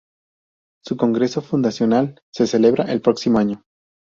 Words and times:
Su 0.83 0.97
congreso 0.97 1.43
fundacional 1.43 2.19
se 2.33 2.47
celebrará 2.47 2.91
el 2.91 3.01
próximo 3.03 3.37
otoño. 3.37 3.63